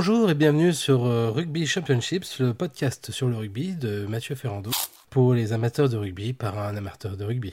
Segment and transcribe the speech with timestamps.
[0.00, 4.70] Bonjour et bienvenue sur euh, Rugby Championships, le podcast sur le rugby de Mathieu Ferrando
[5.10, 7.50] pour les amateurs de rugby par un amateur de rugby.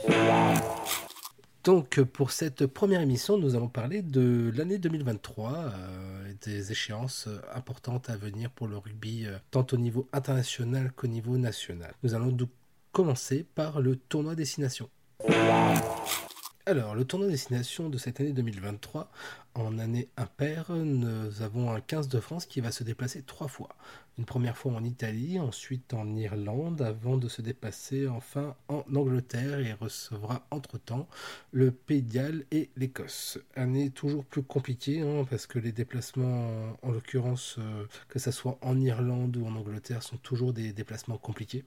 [1.64, 8.10] Donc pour cette première émission, nous allons parler de l'année 2023, euh, des échéances importantes
[8.10, 11.94] à venir pour le rugby, euh, tant au niveau international qu'au niveau national.
[12.04, 12.50] Nous allons donc
[12.92, 14.88] commencer par le tournoi destination.
[16.68, 19.08] Alors, le tournoi destination de cette année 2023,
[19.54, 23.68] en année impaire, nous avons un 15 de France qui va se déplacer trois fois.
[24.18, 29.60] Une première fois en Italie, ensuite en Irlande, avant de se déplacer enfin en Angleterre
[29.60, 31.06] et recevra entre-temps
[31.52, 33.38] le Pays et l'Écosse.
[33.54, 38.58] Année toujours plus compliquée, hein, parce que les déplacements, en l'occurrence, euh, que ce soit
[38.60, 41.64] en Irlande ou en Angleterre, sont toujours des déplacements compliqués.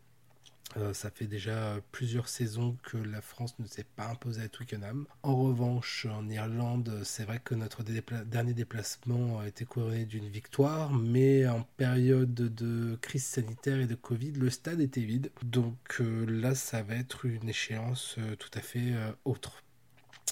[0.78, 5.06] Euh, ça fait déjà plusieurs saisons que la France ne s'est pas imposée à Twickenham.
[5.23, 10.94] En revanche, en Irlande, c'est vrai que notre dernier déplacement a été couronné d'une victoire,
[10.94, 15.31] mais en période de crise sanitaire et de Covid, le stade était vide.
[15.44, 18.94] Donc euh, là, ça va être une échéance euh, tout à fait
[19.25, 19.64] autre.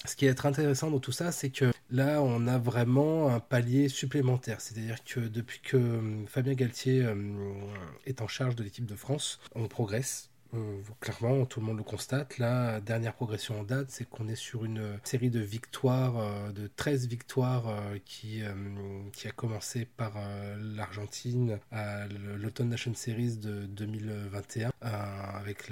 [0.04, 3.40] Ce qui est très intéressant dans tout ça, c'est que là, on a vraiment un
[3.40, 4.60] palier supplémentaire.
[4.60, 7.06] C'est-à-dire que depuis que Fabien Galtier
[8.06, 11.82] est en charge de l'équipe de France, on progresse euh, clairement, tout le monde le
[11.82, 12.38] constate.
[12.38, 16.70] La dernière progression en date, c'est qu'on est sur une série de victoires, euh, de
[16.76, 18.42] 13 victoires euh, qui,
[19.12, 20.14] qui a commencé par
[20.58, 25.70] l'Argentine à l'Autumn Nation Series de 2021, avec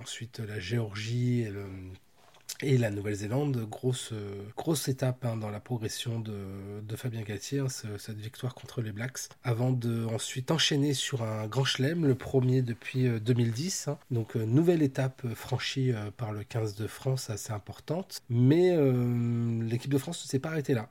[0.00, 1.66] ensuite la Géorgie et le
[2.60, 4.12] et la Nouvelle-Zélande, grosse,
[4.56, 8.92] grosse étape hein, dans la progression de, de Fabien Galtier, hein, cette victoire contre les
[8.92, 13.88] Blacks, avant de ensuite enchaîner sur un grand chelem, le premier depuis 2010.
[13.88, 13.98] Euh, hein.
[14.10, 18.20] Donc euh, nouvelle étape franchie euh, par le 15 de France, assez importante.
[18.28, 18.76] Mais
[19.62, 20.88] l'équipe de France ne s'est pas arrêtée là.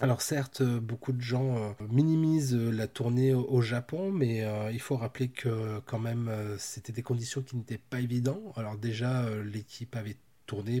[0.00, 5.80] Alors certes, beaucoup de gens minimisent la tournée au Japon, mais il faut rappeler que
[5.86, 8.40] quand même c'était des conditions qui n'étaient pas évidentes.
[8.56, 10.16] Alors déjà, l'équipe avait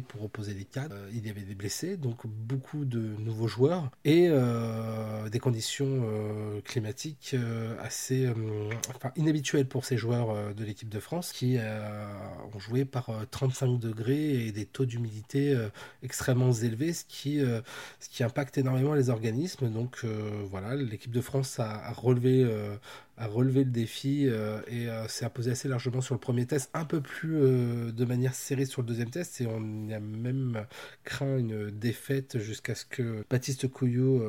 [0.06, 0.94] pour opposer les cadres.
[0.94, 6.02] Euh, il y avait des blessés, donc beaucoup de nouveaux joueurs et euh, des conditions
[6.04, 7.34] euh, climatiques
[7.80, 8.28] assez
[8.90, 11.56] enfin, inhabituelles pour ces joueurs de l'équipe de France qui
[12.54, 15.56] ont joué par 35 degrés et des taux d'humidité
[16.02, 19.70] extrêmement élevés, ce qui, ce qui impacte énormément les organismes.
[19.70, 20.04] Donc
[20.50, 22.46] voilà, l'équipe de France a, a relevé
[23.22, 26.70] a relevé le défi euh, et euh, s'est imposé assez largement sur le premier test,
[26.74, 30.66] un peu plus euh, de manière serrée sur le deuxième test et on a même
[31.04, 34.22] craint une défaite jusqu'à ce que Baptiste Couillou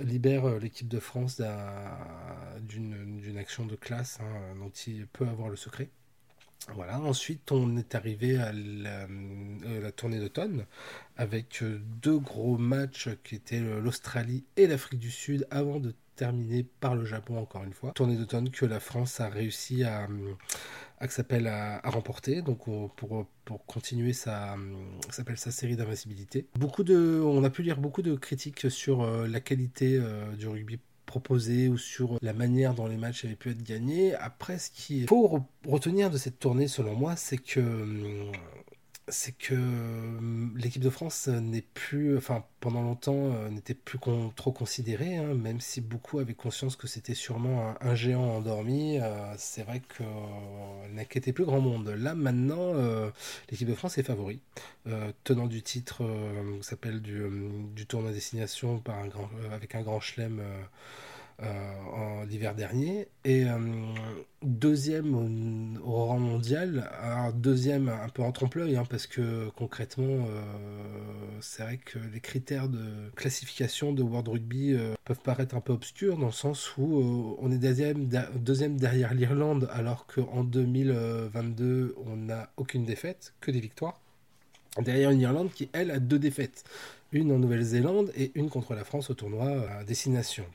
[0.00, 1.40] libère l'équipe de France
[2.62, 5.90] d'une action de classe hein, dont il peut avoir le secret.
[6.74, 10.66] Voilà, ensuite on est arrivé à la tournée d'automne
[11.16, 11.62] avec
[12.02, 17.04] deux gros matchs qui étaient l'Australie et l'Afrique du Sud avant de terminé par le
[17.04, 17.92] Japon encore une fois.
[17.92, 20.08] Tournée d'automne que la France a réussi à,
[21.00, 22.64] à, à, remporter, donc
[22.96, 24.56] pour, pour continuer sa,
[25.10, 26.46] sa série d'invincibilité.
[26.60, 31.68] On a pu lire beaucoup de critiques sur euh, la qualité euh, du rugby proposé
[31.68, 34.14] ou sur la manière dont les matchs avaient pu être gagnés.
[34.14, 38.30] Après, ce qu'il faut retenir de cette tournée, selon moi, c'est que
[39.08, 43.98] c'est que euh, l'équipe de France n'est plus, enfin pendant longtemps euh, n'était plus
[44.36, 48.98] trop considérée, hein, même si beaucoup avaient conscience que c'était sûrement un, géant endormi.
[49.00, 51.88] Euh, c'est vrai qu'elle n'inquiétait plus grand monde.
[51.88, 52.72] Là maintenant,
[53.50, 54.40] l'équipe de France est favori,
[55.24, 56.02] tenant du titre,
[56.60, 57.22] s'appelle du,
[57.74, 58.82] du tournoi destination
[59.52, 60.42] avec un grand chelem.
[61.40, 61.46] Euh,
[61.92, 63.08] en l'hiver dernier.
[63.24, 63.58] Et euh,
[64.42, 65.14] deuxième
[65.82, 66.88] au, rang mondial,
[67.34, 70.42] deuxième un peu en trompe-l'œil, hein, parce que concrètement, euh,
[71.40, 76.16] c'est vrai que les critères de classification de World Rugby peuvent paraître un peu obscurs,
[76.16, 82.50] dans le sens où on est deuxième, deuxième derrière l'Irlande, alors qu'en 2022, on n'a
[82.56, 84.00] aucune défaite, que des victoires
[84.80, 86.64] derrière une Irlande qui, elle, a deux défaites.
[87.10, 90.46] Une en Nouvelle-Zélande et une contre la France au tournoi à destination.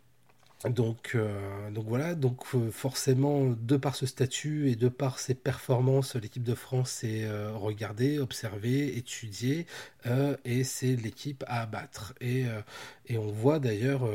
[0.65, 5.35] Donc, euh, donc voilà, donc euh, forcément, de par ce statut et de par ses
[5.35, 9.67] performances, l'équipe de France est euh, regardée, observée, étudiée,
[10.45, 12.13] et c'est l'équipe à abattre.
[12.21, 12.45] Et,
[13.07, 14.09] et on voit d'ailleurs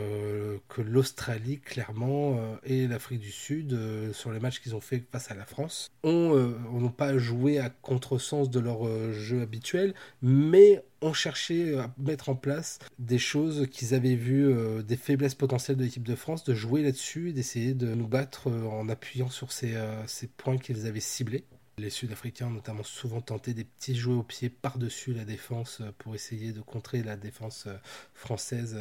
[0.69, 3.79] que l'Australie, clairement, et l'Afrique du Sud,
[4.15, 7.69] sur les matchs qu'ils ont fait face à la France, ont n'ont pas joué à
[7.69, 9.93] contresens de leur jeu habituel,
[10.23, 15.35] mais ont cherché à mettre en place des choses qu'ils avaient vues, euh, des faiblesses
[15.35, 19.29] potentielles de l'équipe de France, de jouer là-dessus, d'essayer de nous battre euh, en appuyant
[19.29, 21.45] sur euh, ces points qu'ils avaient ciblés.
[21.79, 26.15] Les Sud-Africains ont notamment souvent tenté des petits jeux au pied par-dessus la défense pour
[26.15, 27.69] essayer de contrer la défense
[28.15, 28.77] française.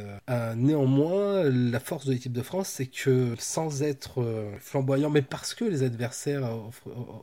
[0.56, 5.64] néanmoins, la force de l'équipe de France, c'est que sans être flamboyant, mais parce que
[5.64, 6.48] les adversaires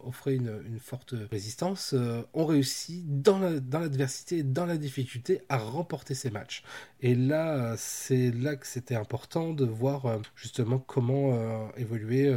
[0.06, 1.96] offraient une, forte résistance,
[2.34, 6.64] ont réussi dans l'adversité dans la difficulté à remporter ces matchs.
[7.02, 12.36] Et là, c'est là que c'était important de voir euh, justement comment euh, évoluer.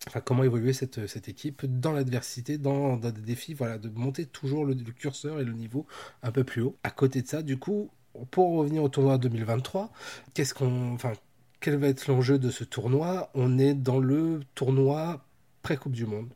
[0.00, 4.26] Euh, enfin, comment évoluer cette, cette équipe dans l'adversité, dans, des défis, voilà, de monter
[4.26, 5.86] toujours le, curseur et le niveau
[6.22, 6.76] un peu plus haut.
[6.82, 7.90] À côté de ça, du coup,
[8.30, 9.92] pour revenir au tournoi 2023,
[10.34, 11.12] qu'est-ce qu'on, enfin,
[11.60, 13.30] quel va être l'enjeu de ce tournoi?
[13.34, 15.24] On est dans le tournoi
[15.62, 16.30] pré-Coupe du Monde.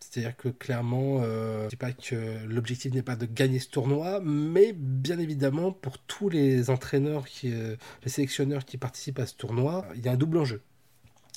[0.00, 4.20] C'est-à-dire que clairement, euh, je dis pas que l'objectif n'est pas de gagner ce tournoi,
[4.22, 9.34] mais bien évidemment, pour tous les entraîneurs, qui, euh, les sélectionneurs qui participent à ce
[9.34, 10.60] tournoi, il y a un double enjeu.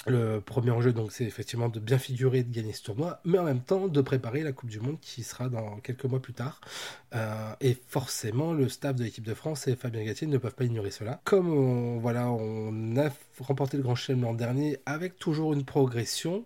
[0.07, 3.43] Le premier enjeu, donc, c'est effectivement de bien figurer, de gagner ce tournoi, mais en
[3.43, 6.61] même temps de préparer la Coupe du Monde qui sera dans quelques mois plus tard.
[7.15, 10.65] Euh, et forcément, le staff de l'équipe de France et Fabien Gatier ne peuvent pas
[10.65, 11.21] ignorer cela.
[11.23, 13.09] Comme on, voilà, on a
[13.39, 16.45] remporté le Grand Chelem l'an dernier avec toujours une progression,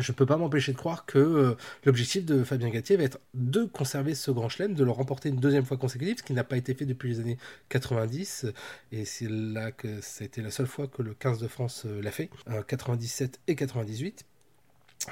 [0.00, 3.20] je ne peux pas m'empêcher de croire que euh, l'objectif de Fabien Gatier va être
[3.34, 6.44] de conserver ce grand chelem, de le remporter une deuxième fois consécutive, ce qui n'a
[6.44, 8.46] pas été fait depuis les années 90.
[8.92, 12.10] Et c'est là que c'était la seule fois que le 15 de France euh, l'a
[12.10, 12.30] fait,
[12.66, 14.24] 97 euh, et 98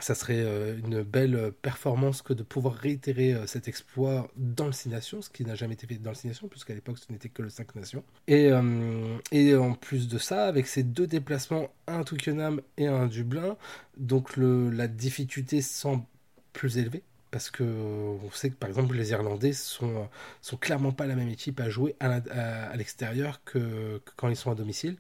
[0.01, 4.73] ça serait euh, une belle performance que de pouvoir réitérer euh, cet exploit dans le
[4.73, 7.13] Six Nations, ce qui n'a jamais été fait dans le Six Nations, puisqu'à l'époque ce
[7.13, 8.03] n'était que le 5 Nations.
[8.27, 12.87] Et, euh, et en plus de ça, avec ces deux déplacements, un à Twickenham et
[12.87, 13.57] un à Dublin,
[13.97, 16.05] donc la difficulté semble
[16.53, 20.09] plus élevée parce que on sait que par exemple les Irlandais sont
[20.41, 24.55] sont clairement pas la même équipe à jouer à, l'extérieur que, quand ils sont à
[24.55, 24.97] domicile.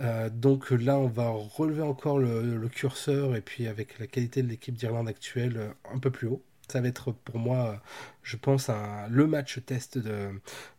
[0.00, 4.48] Euh, donc là, on va relever encore le, curseur et puis avec la qualité de
[4.48, 7.80] l'équipe d'Irlande actuelle un peu plus haut ça va être pour moi,
[8.22, 8.70] je pense,
[9.08, 10.28] le match test de,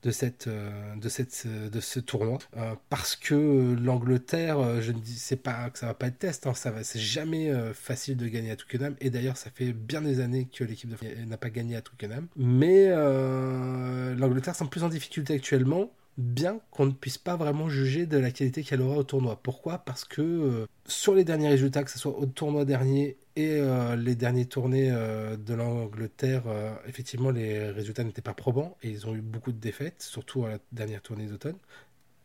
[0.04, 2.40] de, cette, de, cette, de ce tournoi.
[2.58, 6.54] Euh, parce que l'Angleterre, je ne dis pas que ça va pas être test, hein,
[6.54, 8.96] ça va, c'est jamais euh, facile de gagner à Twickenham.
[9.02, 12.28] Et d'ailleurs, ça fait bien des années que l'équipe de n'a pas gagné à Twickenham.
[12.36, 18.06] Mais euh, l'Angleterre semble plus en difficulté actuellement bien qu'on ne puisse pas vraiment juger
[18.06, 19.40] de la qualité qu'elle aura au tournoi.
[19.42, 19.80] Pourquoi?
[19.80, 24.16] Parce que sur les derniers résultats, que ce soit au tournoi dernier et euh, les
[24.16, 29.16] derniers tournées euh, de l'Angleterre, euh, effectivement, les résultats n'étaient pas probants et ils ont
[29.16, 31.56] eu beaucoup de défaites, surtout à la dernière tournée d'automne.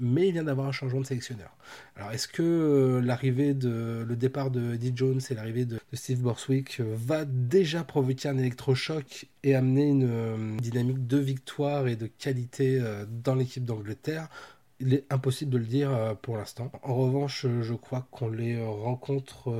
[0.00, 1.56] Mais il vient d'avoir un changement de sélectionneur.
[1.96, 6.80] Alors, est-ce que l'arrivée de le départ de Eddie Jones et l'arrivée de, Steve Borswick
[6.80, 12.82] va déjà provoquer un électrochoc et amener une dynamique de victoire et de qualité
[13.24, 14.28] dans l'équipe d'Angleterre?
[14.80, 16.72] Il est impossible de le dire pour l'instant.
[16.82, 19.52] En revanche, je crois qu'on les rencontre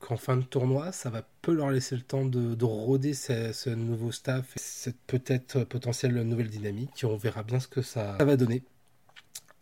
[0.00, 3.70] qu'en fin de tournoi, ça va peu leur laisser le temps de, de rôder ce,
[3.70, 7.04] nouveau staff et cette peut-être potentielle nouvelle dynamique.
[7.04, 8.62] On verra bien ce que ça, va donner.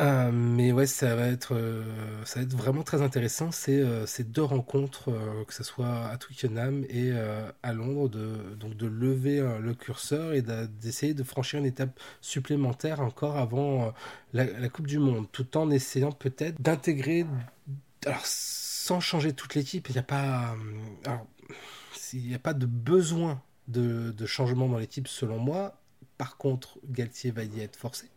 [0.01, 1.83] Euh, mais ouais, ça va être, euh,
[2.25, 3.51] ça va être vraiment très intéressant.
[3.51, 5.11] C'est euh, ces deux rencontres,
[5.47, 7.13] que ce soit à Twickenham et
[7.63, 13.01] à Londres, de, donc de lever le curseur et d'essayer de franchir une étape supplémentaire
[13.01, 13.93] encore avant
[14.33, 17.27] la, Coupe du Monde, tout en essayant peut-être d'intégrer.
[18.07, 19.89] Alors, sans changer toute l'équipe.
[19.89, 20.55] Il n'y a pas,
[22.13, 25.81] il n'y a pas de besoin de changement dans l'équipe selon moi.
[26.19, 28.09] Par contre, Galtier va y être forcé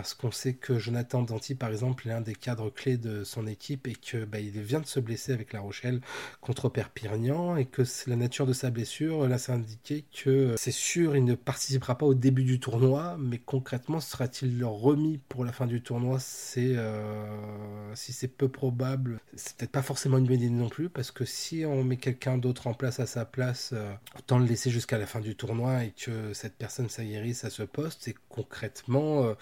[0.00, 3.46] parce qu'on sait que Jonathan Danti, par exemple, est un des cadres clés de son
[3.46, 6.00] équipe et que bah, il vient de se blesser avec La Rochelle
[6.40, 9.28] contre Perpignan et que la nature de sa blessure.
[9.28, 13.36] Là, c'est indiqué que c'est sûr, il ne participera pas au début du tournoi, mais
[13.36, 19.54] concrètement, sera-t-il remis pour la fin du tournoi C'est euh, si c'est peu probable, c'est
[19.58, 22.68] peut-être pas forcément une bonne idée non plus, parce que si on met quelqu'un d'autre
[22.68, 25.90] en place à sa place, euh, autant le laisser jusqu'à la fin du tournoi et
[25.90, 28.08] que cette personne s'aguerrisse à ce poste.
[28.08, 29.34] Et concrètement, euh,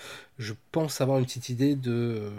[0.48, 2.30] je pense avoir une petite idée de euh,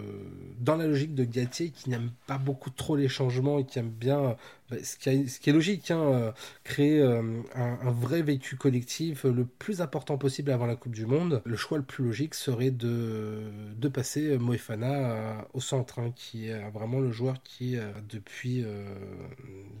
[0.58, 3.90] dans la logique de Gatier qui n'aime pas beaucoup trop les changements et qui aime
[3.90, 4.36] bien
[4.68, 6.32] bah, ce, qui est logique hein, euh,
[6.64, 7.22] créer euh,
[7.54, 11.40] un, vrai vécu collectif le plus important possible avant la Coupe du Monde.
[11.44, 13.42] Le choix le plus logique serait de,
[13.78, 17.76] de passer Moefana au centre hein, qui est vraiment le joueur qui
[18.08, 18.64] depuis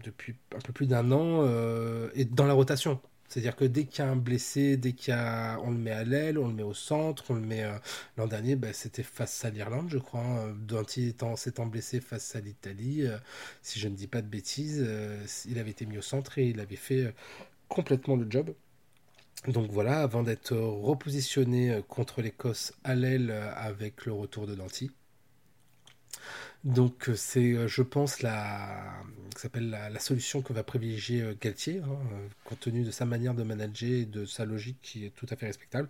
[0.04, 1.44] depuis un peu plus d'un an
[2.14, 5.60] est dans la rotation c'est-à-dire que dès qu'il y a un blessé, dès qu'il a,
[5.60, 7.62] on le met à l'aile, on le met au centre, on le met.
[7.62, 7.78] Euh,
[8.16, 10.20] l'an dernier, bah, c'était face à l'Irlande, je crois.
[10.20, 10.56] Hein,
[10.96, 13.16] étant, s'étant blessé face à l'Italie, euh,
[13.62, 16.48] si je ne dis pas de bêtises, euh, il avait été mis au centre et
[16.48, 17.14] il avait fait
[17.68, 18.52] complètement le job.
[19.48, 24.90] Donc voilà, avant d'être repositionné contre l'Écosse à l'aile avec le retour de Danti.
[26.64, 29.02] Donc c'est, je pense, la,
[29.54, 31.98] la, solution que va privilégier Galtier, hein,
[32.44, 35.36] compte tenu de sa manière de manager et de sa logique qui est tout à
[35.36, 35.88] fait respectable.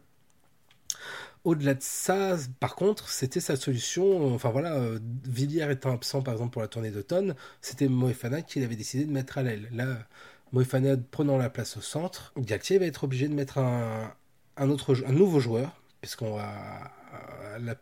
[1.44, 4.34] Au-delà de ça, par contre, c'était sa solution.
[4.34, 4.78] Enfin voilà,
[5.24, 9.10] Villiers étant absent par exemple pour la tournée d'automne, c'était Moefana qui avait décidé de
[9.10, 9.68] mettre à l'aile.
[9.72, 9.86] Là,
[10.52, 14.12] Moefana prenant la place au centre, Galtier va être obligé de mettre un,
[14.68, 16.92] autre, un nouveau joueur, puisqu'on va.
[17.58, 17.74] La,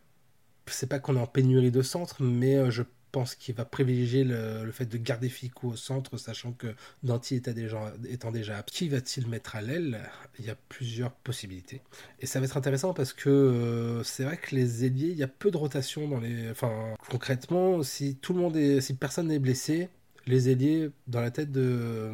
[0.73, 4.23] c'est pas qu'on est en pénurie de centre, mais euh, je pense qu'il va privilégier
[4.23, 6.67] le, fait de garder Ficou au centre, sachant que
[7.03, 9.99] Danti étant déjà, étant déjà Qui va-t-il mettre à l'aile?
[10.37, 11.81] Il y a plusieurs possibilités.
[12.19, 15.23] Et ça va être intéressant parce que euh, c'est vrai que les ailiers, il y
[15.23, 16.49] a peu de rotation dans les.
[16.51, 18.81] Enfin, concrètement, si tout le monde est.
[18.81, 19.89] Si personne n'est blessé,
[20.27, 22.11] les ailiers dans la tête de,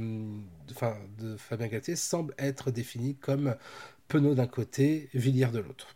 [0.71, 3.55] enfin, de Fabien Galtier semblent être définis comme
[4.07, 5.95] Penaud d'un côté, Villiers de l'autre.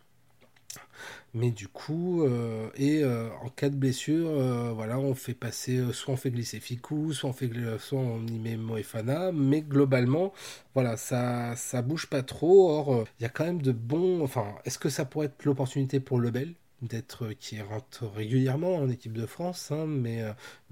[1.34, 5.80] Mais du coup, euh, et euh, en cas de blessure, euh, voilà, on fait passer,
[5.92, 10.32] soit on fait glisser Ficou, soit on fait, soit on y met Moefana, mais globalement,
[10.74, 12.70] voilà, ça, ça bouge pas trop.
[12.70, 16.00] Or, il y a quand même de bons, enfin, est-ce que ça pourrait être l'opportunité
[16.00, 20.24] pour Lebel d'être qui rentre régulièrement en équipe de France, hein, mais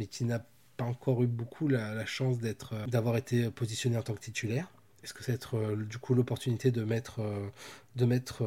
[0.06, 0.42] qui n'a
[0.78, 4.68] pas encore eu beaucoup la, chance d'être, euh, d'avoir été positionné en tant que titulaire?
[5.08, 8.44] Est-ce que ça va être euh, du coup l'opportunité de mettre, euh, mettre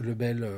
[0.00, 0.48] le Bel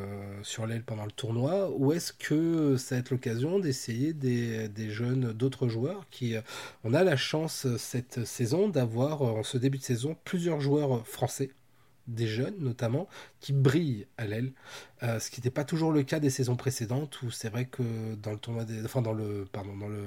[0.43, 1.71] sur l'aile pendant le tournoi?
[1.75, 6.35] Ou est-ce que ça va être l'occasion d'essayer des, des, jeunes, d'autres joueurs qui.
[6.85, 11.51] on a la chance cette saison d'avoir en ce début de saison plusieurs joueurs français?
[12.09, 13.09] Des jeunes notamment
[13.41, 14.53] qui brillent à l'aile,
[15.03, 18.15] euh, ce qui n'était pas toujours le cas des saisons précédentes où c'est vrai que
[18.17, 20.03] dans le tournoi enfin dans le pardon dans le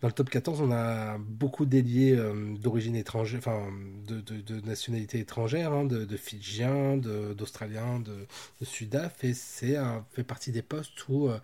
[0.00, 3.68] dans le top 14 on a beaucoup d'ailiers euh, d'origine étrangère, enfin
[4.06, 8.26] de, nationalité étrangère, hein, de, Fidjiens, d'Australiens, de,
[8.60, 9.76] de, Sudaf et c'est
[10.12, 11.38] fait partie des postes où euh,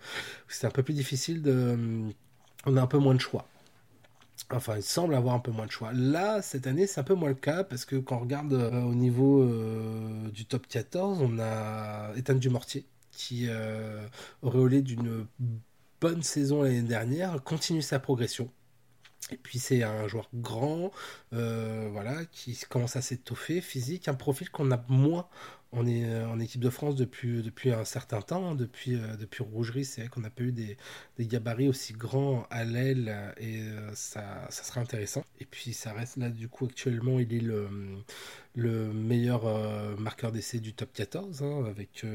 [0.47, 1.77] c'est un peu plus difficile de
[2.65, 3.47] on a un peu moins de choix.
[4.53, 5.91] Enfin, il semble avoir un peu moins de choix.
[5.93, 8.81] Là, cette année, c'est un peu moins le cas parce que quand on regarde euh,
[8.81, 14.07] au niveau euh, du top 14, on a Ethan Dumortier qui, euh,
[14.41, 15.27] auréolé d'une
[15.99, 18.49] bonne saison l'année dernière, continue sa progression.
[19.31, 20.91] Et puis c'est un joueur grand,
[21.33, 25.27] euh, voilà, qui commence à s'étoffer, physique, un profil qu'on a moins
[25.73, 29.43] on est euh, en équipe de France depuis, un certain temps, hein, depuis, euh, depuis
[29.43, 30.77] Rougerie, c'est vrai qu'on n'a pas eu des,
[31.19, 33.61] gabarits aussi grands à l'aile et
[33.93, 35.23] ça, ça serait intéressant.
[35.39, 37.69] Et puis ça reste là, du coup, actuellement, il est le,
[38.55, 39.43] le meilleur
[39.99, 42.05] marqueur d'essai du top 14, hein, avec,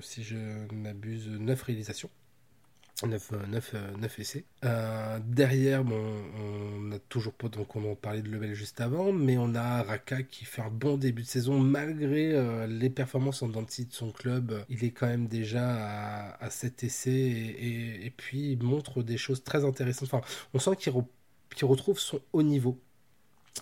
[0.00, 0.36] si je
[0.72, 2.10] n'abuse, 9 réalisations.
[3.06, 4.44] 9, 9, 9 essais.
[4.64, 6.02] Euh, derrière, bon,
[6.36, 9.82] on a toujours pas, donc on en parlait de level juste avant, mais on a
[9.82, 13.94] Raka qui fait un bon début de saison malgré euh, les performances en dentiste de
[13.94, 14.64] son club.
[14.68, 19.64] Il est quand même déjà à, à 7 essais et, puis montre des choses très
[19.64, 20.08] intéressantes.
[20.12, 22.80] Enfin, on sent qu'il retrouve son haut niveau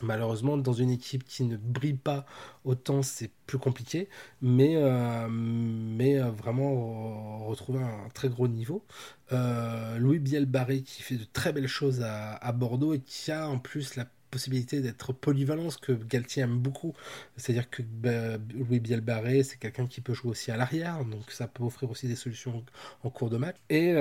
[0.02, 2.26] Malheureusement, dans une équipe qui ne brille pas
[2.64, 4.08] autant, c'est plus compliqué,
[4.42, 8.84] mais, euh, euh, vraiment retrouver un très gros niveau.
[9.32, 13.58] Euh, Louis Bielbarré qui fait de très belles choses à, Bordeaux et qui a en
[13.58, 16.94] plus la possibilité d'être polyvalent, ce que Galtier aime beaucoup.
[17.36, 21.46] C'est-à-dire que bah, Louis Bielbarré, c'est quelqu'un qui peut jouer aussi à l'arrière, donc ça
[21.48, 22.64] peut offrir aussi des solutions
[23.02, 23.56] en cours de match.
[23.70, 23.94] Et,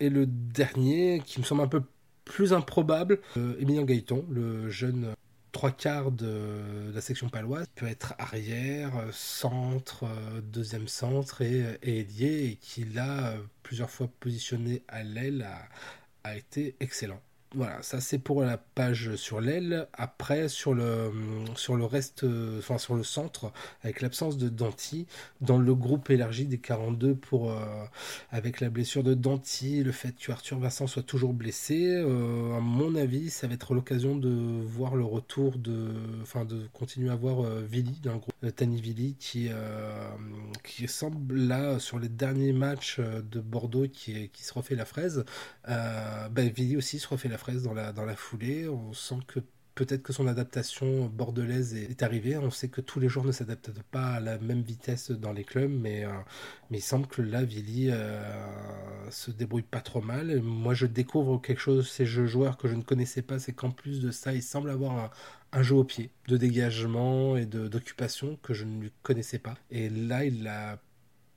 [0.00, 1.82] et le dernier, qui me semble un peu
[2.28, 5.14] plus improbable, euh, Emilien Gaëton, le jeune
[5.50, 10.04] trois quarts de la section paloise, peut être arrière, centre,
[10.42, 15.48] deuxième centre et, ailier, et qui l'a plusieurs fois positionné à l'aile
[16.22, 17.20] a été excellent.
[17.54, 19.88] Voilà, ça c'est pour la page sur l'aile.
[19.94, 21.10] Après, sur le,
[21.54, 22.26] sur le reste,
[22.58, 23.52] enfin sur le centre,
[23.82, 25.06] avec l'absence de Danti,
[25.40, 27.56] dans le groupe élargi des 42 pour, euh,
[28.30, 32.60] avec la blessure de Danti, le fait que Arthur Vincent soit toujours blessé, euh, à
[32.60, 35.88] mon avis, ça va être l'occasion de voir le retour de,
[36.20, 39.48] enfin de continuer à voir euh, Vili dans le groupe, Tani Vili qui,
[40.64, 45.24] qui semble là sur les derniers matchs de Bordeaux qui, qui se refait la fraise.
[45.66, 48.68] ben, Vili aussi se refait la fraise dans la, foulée.
[48.68, 49.40] On sent que
[49.74, 52.36] peut-être que son adaptation bordelaise est, arrivée.
[52.36, 55.44] On sait que tous les joueurs ne s'adaptent pas à la même vitesse dans les
[55.44, 56.10] clubs, mais, euh,
[56.70, 60.40] il semble que là, Vili euh, se débrouille pas trop mal.
[60.42, 63.70] moi, je découvre quelque chose, ces jeux joueurs que je ne connaissais pas, c'est qu'en
[63.70, 65.12] plus de ça, il semble avoir
[65.52, 69.54] un, jeu au pied, de dégagement et d'occupation que je ne connaissais pas.
[69.70, 70.78] Et là, il l'a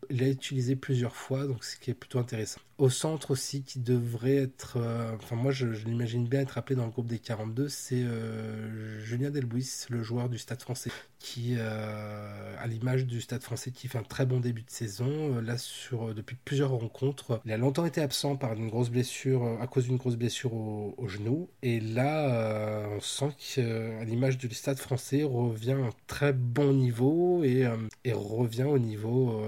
[0.09, 2.61] utilisé plusieurs fois, donc ce qui est plutôt intéressant.
[2.81, 4.77] Au centre aussi, qui devrait être.
[4.77, 8.99] Euh, enfin, moi, je, l'imagine bien être appelé dans le groupe des 42, c'est euh,
[9.01, 13.87] Julien Delbouis, le joueur du Stade français, qui, euh, à l'image du Stade français, qui
[13.87, 15.39] fait un très bon début de saison.
[15.41, 19.67] là, sur, depuis plusieurs rencontres, il a longtemps été absent par une grosse blessure, à
[19.67, 21.49] cause d'une grosse blessure au, genou.
[21.61, 27.43] Et là, on sent qu'à l'image du Stade français, revient à un très bon niveau
[27.43, 27.67] et,
[28.05, 29.39] et revient au niveau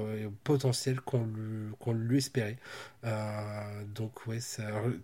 [0.44, 2.60] potentiel qu'on lui, lui espérait.
[3.06, 4.40] Euh, donc ouais,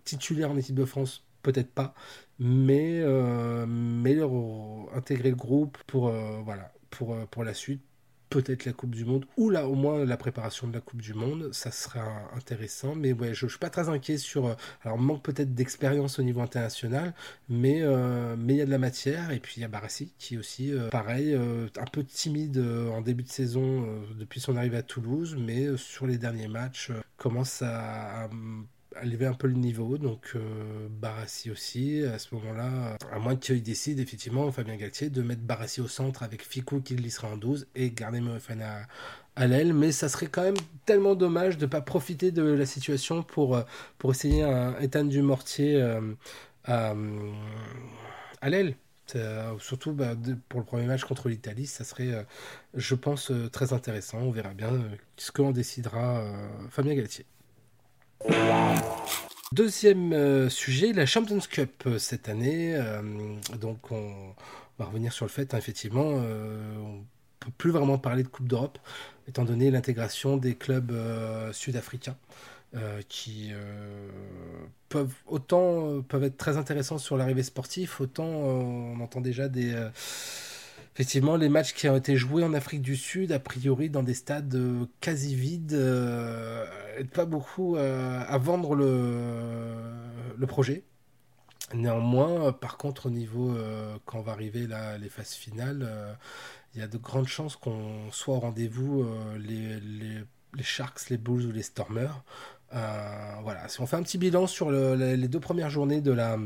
[0.04, 1.94] titulaire en équipe de France, peut-être pas,
[2.38, 4.14] mais, euh, mais
[4.94, 6.40] intégrer le groupe pour, euh,
[7.44, 7.82] la suite,
[8.30, 11.14] peut-être la Coupe du Monde, ou là au moins la préparation de la Coupe du
[11.14, 12.94] Monde, ça sera intéressant.
[12.94, 14.56] Mais ouais, je, ne suis pas très inquiet sur.
[14.82, 17.14] alors, manque peut-être d'expérience au niveau international,
[17.48, 17.82] mais
[18.38, 19.30] mais il y a de la matière.
[19.32, 23.24] Et puis il y a Barassi qui est aussi, pareil, un peu timide en début
[23.24, 23.86] de saison
[24.18, 28.28] depuis son arrivée à Toulouse, mais sur les derniers matchs, commence à
[29.02, 33.62] élever un peu le niveau, donc euh, Barassi aussi, à ce moment-là, à moins qu'il
[33.62, 37.68] décide effectivement, Fabien Galtier, de mettre Barassi au centre avec Ficou qui glissera en 12
[37.74, 38.86] et garder Moefana
[39.36, 40.56] à, l'aile, mais ça serait quand même
[40.86, 43.62] tellement dommage de ne pas profiter de la situation pour, euh,
[43.98, 46.14] pour essayer un Ethan du Mortier euh,
[46.64, 46.94] à,
[48.48, 48.74] l'aile.
[49.58, 50.14] surtout bah,
[50.48, 52.26] pour le premier match contre l'Italie, ça serait,
[52.74, 54.18] je pense, très intéressant.
[54.18, 54.70] On verra bien
[55.16, 56.24] ce que décidera
[56.70, 57.24] Fabien Galtier.
[59.52, 62.74] Deuxième euh, sujet, la Champions Cup euh, cette année.
[62.74, 63.02] Euh,
[63.60, 64.34] donc on
[64.78, 67.02] va revenir sur le fait, hein, effectivement, on ne
[67.40, 68.78] peut plus vraiment parler de Coupe d'Europe,
[69.28, 70.92] étant donné l'intégration des clubs
[71.52, 72.16] sud-africains.
[73.08, 73.52] qui
[74.88, 79.74] peuvent autant peuvent être très intéressants sur l'arrivée sportive, autant on entend déjà des
[80.94, 84.14] effectivement, les matchs qui ont été joués en Afrique du Sud, a priori dans des
[84.14, 86.66] stades euh, quasi vides, euh,
[87.14, 90.84] pas beaucoup euh, à vendre le, projet.
[91.72, 93.56] Néanmoins, par contre, au niveau,
[94.04, 95.88] quand on va arriver là, les phases finales,
[96.74, 99.06] il y a de grandes chances qu'on soit au rendez-vous
[99.38, 100.24] les,
[100.60, 102.24] Sharks, les Bulls ou les Stormers.
[102.72, 106.36] Euh, voilà, si on fait un petit bilan sur les deux premières journées de la,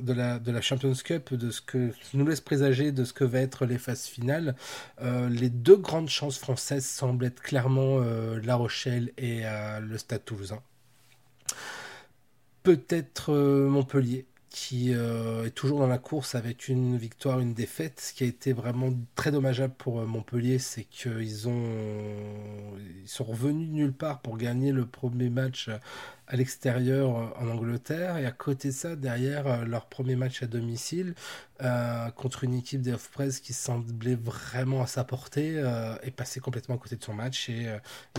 [0.00, 3.24] de, la, de la Champions Cup, de ce que nous laisse présager de ce que
[3.24, 4.56] va être les phases finales,
[5.00, 9.42] euh, les deux grandes chances françaises semblent être clairement euh, La Rochelle et
[9.80, 10.60] le Stade Toulousain.
[12.62, 18.00] Peut-être Montpellier, qui euh, est toujours dans la course avec une victoire, une défaite.
[18.00, 21.62] Ce qui a été vraiment très dommageable pour euh, Montpellier, c'est qu'ils ont
[23.02, 25.70] ils sont revenus de nulle part pour gagner le premier match
[26.30, 28.16] à l'extérieur euh, en Angleterre.
[28.16, 31.14] Et à côté de ça derrière euh, leur premier match à domicile
[31.62, 36.40] euh, contre une équipe des off-press qui semblait vraiment à sa portée euh, est passé
[36.40, 37.68] complètement à côté de son match et,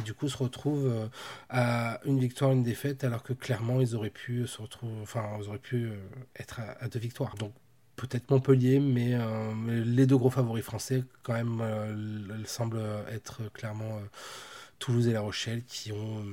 [0.04, 1.10] du coup se retrouve
[1.50, 5.47] à une victoire une défaite alors que clairement ils auraient pu se retrouver enfin ils
[5.47, 5.91] auraient pu
[6.38, 7.36] être à, deux victoires.
[7.36, 7.54] Donc
[7.95, 9.17] peut-être Montpellier, mais,
[9.67, 11.63] les deux gros favoris français, quand même,
[12.45, 14.00] semblent être clairement
[14.80, 16.24] Toulouse et La Rochelle, qui ont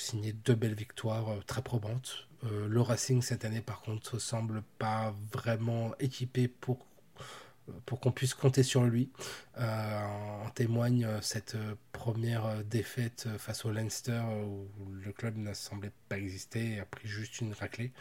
[0.00, 2.28] signé deux belles victoires euh, très probantes.
[2.44, 6.86] Euh, le Racing cette année par contre semble pas vraiment équipé pour
[7.86, 9.10] pour qu'on puisse compter sur lui.
[9.60, 15.52] Euh, en témoigne euh, cette euh, première défaite face au Leinster où le club n'a
[15.52, 17.92] semblé pas exister et a pris juste une raclée.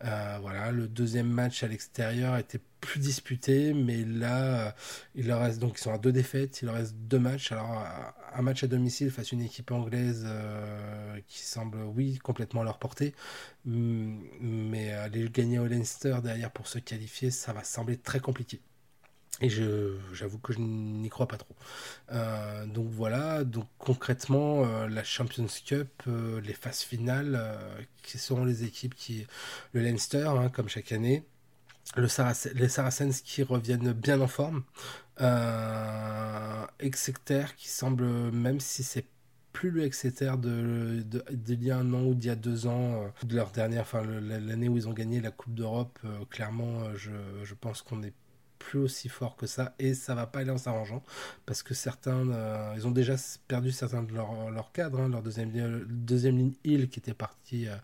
[0.00, 4.74] voilà, le deuxième match à l'extérieur était plus disputé, mais là,
[5.14, 7.52] il reste donc ils sont à deux défaites, il leur reste deux matchs.
[7.52, 7.84] Alors
[8.34, 10.26] un match à domicile face à une équipe anglaise
[11.28, 13.14] qui semble oui complètement à leur portée,
[13.66, 18.60] mais aller gagner au Leinster derrière pour se qualifier, ça va sembler très compliqué.
[19.40, 21.56] Et j'avoue que je n'y crois pas trop.
[22.12, 27.40] Euh, donc voilà, donc concrètement, euh, la Champions Cup, euh, les phases finales,
[28.02, 29.26] qui seront les équipes qui...
[29.72, 31.24] Le Leinster, hein, comme chaque année,
[31.96, 32.06] le
[32.54, 34.62] les Saracens qui reviennent bien en forme,
[36.78, 39.06] Exeter qui semble, même si c'est
[39.52, 43.34] plus le Exeter d'il y a un an ou d'il y a deux ans, de
[43.34, 45.98] leur dernière, enfin l'année où ils ont gagné la Coupe d'Europe,
[46.30, 47.10] clairement, je,
[47.42, 48.14] je pense qu'on est
[48.62, 51.02] plus aussi fort que ça et ça va pas aller en s'arrangeant
[51.44, 53.16] parce que certains euh, ils ont déjà
[53.48, 55.50] perdu certains de leurs leur cadres hein, leur deuxième,
[55.88, 57.74] deuxième ligne Hill qui était parti euh,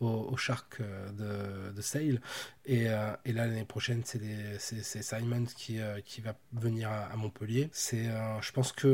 [0.00, 2.20] au, au, Shark euh, de, de Sale.
[2.66, 2.82] Et,
[3.24, 7.70] et là l'année prochaine c'est Simon qui, qui va venir à, Montpellier.
[7.72, 8.06] C'est
[8.40, 8.92] je pense que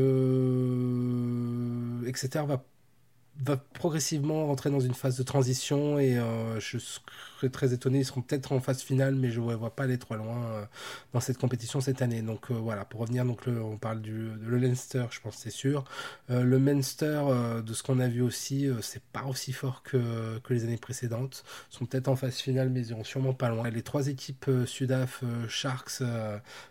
[2.06, 2.62] Exeter va
[3.40, 8.00] va progressivement rentrer dans une phase de transition et euh, je serais très étonné.
[8.00, 10.64] Ils seront peut-être en phase finale, mais je ne vois pas aller trop loin euh,
[11.12, 12.22] dans cette compétition cette année.
[12.22, 15.84] Donc euh, voilà, pour revenir, donc on parle du le Leinster, je pense c'est sûr.
[16.28, 17.22] le Munster,
[17.64, 21.42] de ce qu'on a vu aussi, c'est pas aussi fort que, que les années précédentes.
[21.72, 23.68] Ils sont peut-être en phase finale, mais ils iront sûrement pas loin.
[23.70, 26.02] Les trois équipes Sudaf, Sharks,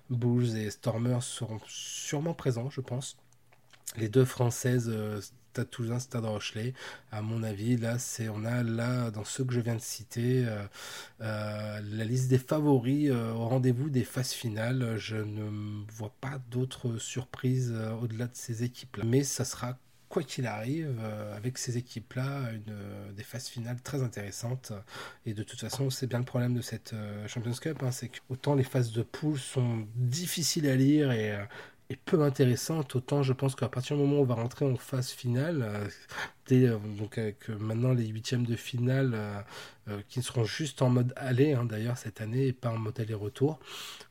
[0.10, 3.18] Bulls et Stormers seront sûrement présents, je pense.
[3.98, 4.90] Les deux françaises
[5.52, 6.74] Stade Toulousain, Stade Rochelet.
[7.12, 10.46] À mon avis, là, c'est on a là dans ceux que je viens de citer
[10.46, 10.64] euh,
[11.20, 14.96] euh, la liste des favoris euh, au rendez-vous des phases finales.
[14.98, 20.46] Je ne vois pas d'autres surprises au-delà de ces équipes-là, mais ça sera quoi qu'il
[20.46, 20.94] arrive,
[21.36, 24.74] avec ces équipes-là, une, des phases finales très intéressantes.
[25.26, 26.94] Et de toute façon, c'est bien le problème de cette
[27.28, 31.38] Champions Cup, hein, c'est que autant les phases de poule sont difficiles à lire et,
[31.96, 35.10] peu intéressante, autant je pense qu'à partir du moment où on va rentrer en phase
[35.10, 35.88] finale, euh,
[36.52, 39.18] euh, donc avec euh, maintenant les huitièmes de finale
[40.08, 43.60] qui seront juste en mode aller hein, d'ailleurs cette année et pas en mode aller-retour,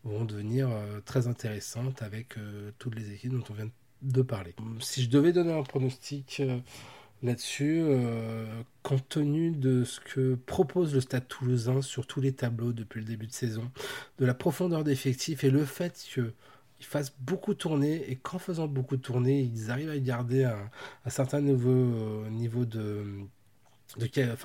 [0.05, 0.69] vont devenir
[1.07, 2.35] très intéressantes avec
[2.79, 3.71] toutes les équipes dont on vient
[4.03, 4.55] de parler.
[4.81, 6.43] Si je devais donner un pronostic
[7.23, 7.83] là-dessus,
[8.83, 13.07] compte tenu de ce que propose le Stade toulousain sur tous les tableaux depuis le
[13.07, 13.71] début de saison,
[14.19, 16.35] de la profondeur d'effectifs et le fait que
[16.81, 21.43] ils fassent beaucoup tourner et qu'en faisant beaucoup tourner, ils arrivent à garder un, certain
[21.43, 23.05] niveau, euh, niveau de,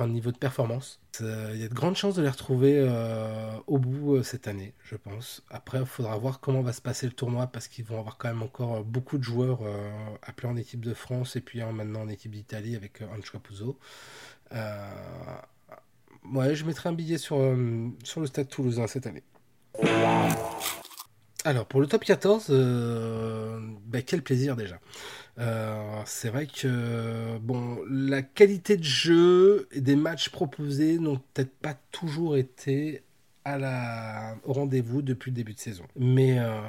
[0.07, 0.99] niveau de performance.
[1.21, 4.73] Euh, il y a de grandes chances de les retrouver euh, au bout cette année,
[4.83, 5.43] je pense.
[5.49, 8.27] Après, il faudra voir comment va se passer le tournoi parce qu'ils vont avoir quand
[8.27, 9.61] même encore beaucoup de joueurs
[10.21, 13.79] appelés en équipe de France et puis maintenant en équipe d'Italie avec Ange Capuzzo.
[14.51, 17.37] ouais, je mettrai un billet sur,
[18.03, 19.23] sur le stade toulousain cette année.
[21.45, 24.79] Alors pour le top 14, euh, bah, quel plaisir déjà.
[25.37, 31.55] Euh, c'est vrai que bon, la qualité de jeu et des matchs proposés n'ont peut-être
[31.59, 33.03] pas toujours été
[33.43, 35.83] à la, au rendez-vous depuis le début de saison.
[35.95, 36.59] Mais euh,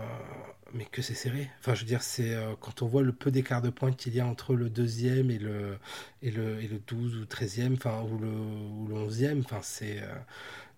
[0.92, 1.48] que c'est serré.
[1.60, 4.26] Enfin, je dire, c'est quand on voit le peu d'écart de points qu'il y a
[4.26, 5.78] entre le deuxième et le
[6.20, 10.02] et le et le 12 ou 13e, enfin ou le ou le 11e, enfin c'est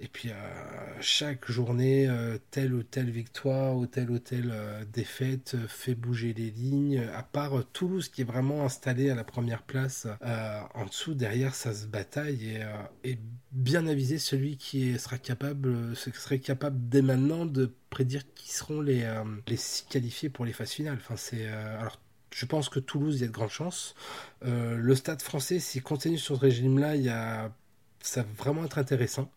[0.00, 0.30] et puis
[1.00, 5.94] chaque journée, euh, telle ou telle victoire ou telle ou telle euh, défaite euh, fait
[5.94, 7.02] bouger les lignes.
[7.14, 10.06] À part Toulouse qui est vraiment installé à la première place,
[10.74, 12.60] en dessous, derrière, ça se bataille
[13.04, 13.18] et,
[13.50, 19.08] bien avisé celui qui sera capable, serait capable dès maintenant de prédire qui seront les,
[19.46, 20.98] les six qualifiés pour les phases finales.
[21.00, 21.98] Enfin, c'est alors
[22.30, 23.94] je pense que Toulouse, il y a de grandes chances.
[24.42, 27.50] le stade français, s'il continue sur ce régime-là, il y a
[28.00, 29.30] ça va vraiment être intéressant.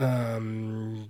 [0.00, 1.06] Euh,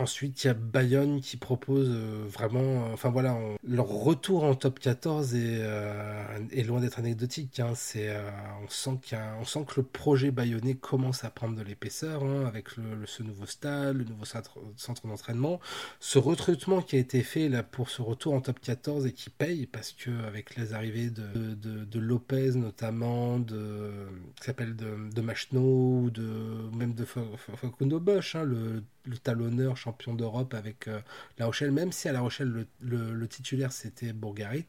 [0.00, 4.54] Ensuite, il y a Bayonne qui propose euh, vraiment, euh, enfin voilà, leur retour en
[4.54, 7.58] top 14 euh, est, loin d'être anecdotique.
[7.58, 7.72] Hein.
[7.74, 8.14] c'est,
[8.62, 9.00] on sent
[9.40, 12.68] on sent que le projet bayonnais commence à prendre de l'épaisseur hein, avec
[13.06, 14.60] ce nouveau stade, le nouveau centre,
[15.04, 15.58] d'entraînement,
[15.98, 19.30] ce recrutement qui a été fait là pour ce retour en top 14 et qui
[19.30, 23.90] paye parce que avec les arrivées de, de, Lopez notamment, de
[24.36, 29.76] qui s'appelle de, de Machno ou de même de Facundo Bosch, hein, le le talonneur
[29.76, 31.00] champion d'Europe avec euh,
[31.38, 34.66] La Rochelle, même si à La Rochelle le, titulaire c'était Bourgarit,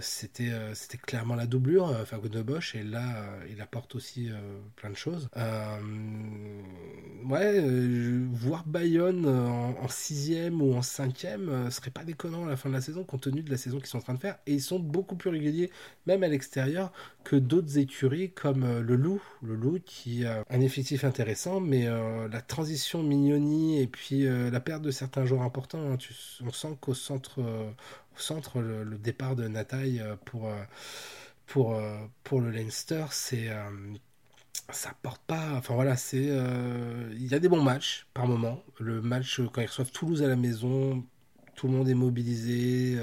[0.00, 4.30] c'était euh, c'était clairement la doublure, euh, Fago Bosch, et là il apporte aussi
[4.76, 5.28] plein de choses.
[7.24, 7.60] ouais,
[8.32, 12.80] voir Bayonne en, sixième ou en cinquième serait pas déconnant à la fin de la
[12.80, 14.78] saison compte tenu de la saison qu'ils sont en train de faire, et ils sont
[14.78, 15.70] beaucoup plus réguliers,
[16.06, 16.92] même à l'extérieur,
[17.24, 22.40] que d'autres écuries comme le Loup, le Loup qui a un effectif intéressant, mais la
[22.40, 23.02] transition
[23.52, 25.92] et puis euh, la perte de certains joueurs importants.
[25.92, 25.98] Hein.
[26.44, 27.70] on sent qu'au centre, euh,
[28.16, 30.50] au centre le, départ de Nataille euh, pour,
[31.46, 31.80] pour,
[32.24, 33.50] pour le Leinster, c'est
[34.70, 35.52] ça porte pas.
[35.56, 36.24] Enfin voilà, c'est
[37.12, 38.62] il y a des bons matchs par moment.
[38.80, 41.04] Le match quand ils reçoivent Toulouse à la maison,
[41.54, 42.98] tout le monde est mobilisé.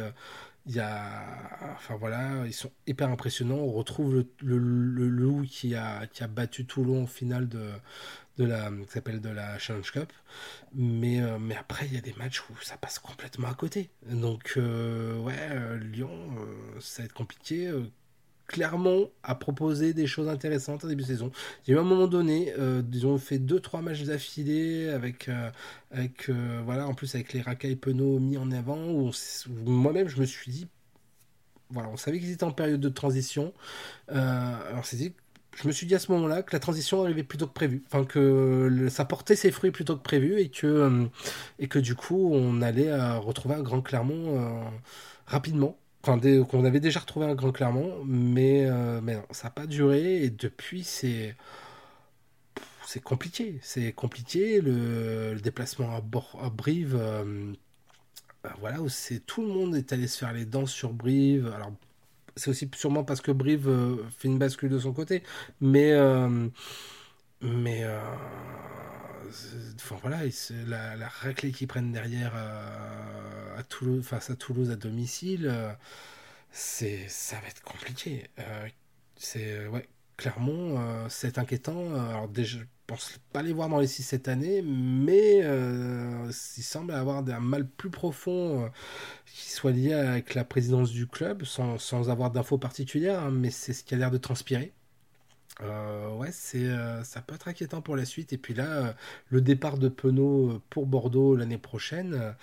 [0.69, 3.55] Il y a, enfin voilà, ils sont hyper impressionnants.
[3.55, 7.71] On retrouve le, le, loup qui a, qui a battu Toulon en finale de,
[8.37, 10.13] de la, s'appelle de la Challenge Cup.
[10.75, 13.89] Mais, euh, mais après, il y a des matchs où ça passe complètement à côté.
[14.11, 16.35] Donc, euh, ouais, euh, Lyon,
[16.79, 17.71] ça va être compliqué.
[18.49, 21.31] Clermont a proposé des choses intéressantes en début de saison.
[21.65, 22.53] Il y a eu un moment donné,
[22.91, 25.29] ils ont fait 2-3 matchs d'affilée avec,
[25.91, 26.29] avec
[26.65, 29.11] voilà, en plus avec les racailles Penaud mis en avant, où,
[29.65, 30.67] moi-même je me suis dit,
[31.69, 33.53] voilà, on savait qu'ils étaient en période de transition.
[34.07, 35.13] alors c'est dit
[35.61, 38.05] je me suis dit à ce moment-là que la transition arrivait plutôt que prévu, enfin
[38.05, 41.05] que ça portait ses fruits plutôt que prévu et que euh,
[41.59, 44.63] et que du coup on allait euh, retrouver un grand Clermont euh,
[45.25, 45.77] rapidement.
[46.03, 48.67] Qu'on avait déjà retrouvé un Grand Clermont, mais,
[49.01, 50.23] mais non, ça n'a pas duré.
[50.23, 51.35] Et depuis, c'est
[52.85, 53.59] c'est compliqué.
[53.61, 54.61] C'est compliqué.
[54.61, 56.99] Le, déplacement à, à Brive,
[58.59, 58.87] voilà, où
[59.25, 61.51] tout le monde est allé se faire les dents sur Brive.
[61.55, 61.71] Alors,
[62.35, 63.69] c'est aussi sûrement parce que Brive
[64.17, 65.23] fait une bascule de son côté,
[65.61, 65.93] mais
[67.41, 67.85] mais
[69.75, 70.19] enfin voilà,
[70.67, 75.53] la, raclée qu'ils prennent derrière à Toulouse, face à Toulouse à domicile,
[76.51, 78.29] c'est ça va être compliqué.
[79.15, 81.93] c'est ouais, Clermont, c'est inquiétant.
[81.95, 86.93] Alors déjà, je pense pas les voir dans les 6 cette année, mais il semble
[86.93, 88.69] avoir un mal plus profond
[89.25, 93.51] qui soit lié avec la présidence du club, sans, sans avoir d'infos particulières, hein, mais
[93.51, 94.73] c'est ce qui a l'air de transpirer.
[95.61, 98.33] Euh, ouais, c'est, euh, ça peut être inquiétant pour la suite.
[98.33, 98.93] Et puis là, euh,
[99.29, 102.35] le départ de Penaud pour Bordeaux l'année prochaine,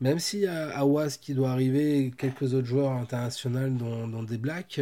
[0.00, 4.80] même s'il y a Awas qui doit arriver, quelques autres joueurs internationaux dont, des Blacks,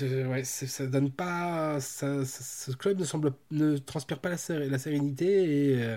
[0.00, 1.80] ouais, ça donne pas.
[1.80, 5.96] ce club ne semble ne transpire pas la, sérénité et.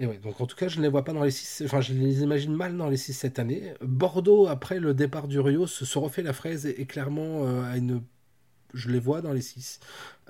[0.00, 1.80] Et ouais, donc en tout cas, je ne les vois pas dans les 6, enfin
[1.80, 3.74] je les imagine mal dans les 6 cette année.
[3.80, 8.00] Bordeaux, après le départ du Rio, se, refait la fraise et, et clairement à une
[8.74, 9.80] je les vois dans les 6.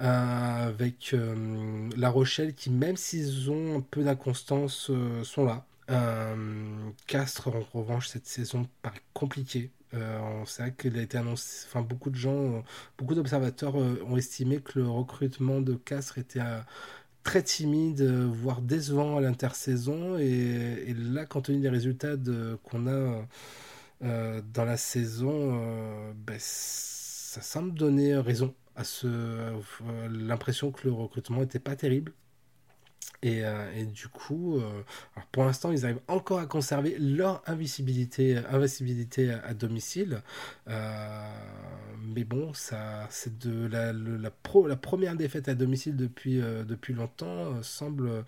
[0.01, 5.65] Euh, avec euh, La Rochelle qui, même s'ils ont un peu d'inconstance, euh, sont là.
[7.07, 9.71] Castres, en revanche, cette saison paraît compliquée.
[10.45, 12.63] c'est vrai qu'il a été annoncé, enfin beaucoup de gens,
[12.99, 16.43] beaucoup d'observateurs ont estimé que le recrutement de Castres était
[17.23, 20.19] très timide, voire décevant à l'intersaison.
[20.19, 22.17] Et, là, compte tenu des résultats
[22.65, 23.25] qu'on a
[24.03, 25.59] dans la saison,
[26.27, 26.39] ben,
[27.29, 29.53] ça semble donner raison à ce
[30.09, 32.15] l'impression que le recrutement n'était pas terrible.
[33.23, 34.83] Et, euh, du coup, euh,
[35.31, 40.23] pour l'instant, ils arrivent encore à conserver leur invisibilité, à, domicile.
[40.69, 41.31] Euh,
[42.01, 44.31] mais bon, c'est de la,
[44.77, 48.25] première défaite à domicile depuis, depuis longtemps semble